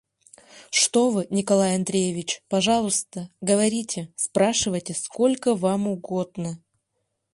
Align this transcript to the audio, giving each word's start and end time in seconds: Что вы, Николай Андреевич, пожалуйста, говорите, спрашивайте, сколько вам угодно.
Что 0.71 1.11
вы, 1.11 1.27
Николай 1.29 1.75
Андреевич, 1.75 2.41
пожалуйста, 2.49 3.29
говорите, 3.39 4.11
спрашивайте, 4.15 4.95
сколько 4.95 5.53
вам 5.53 5.87
угодно. 5.87 6.59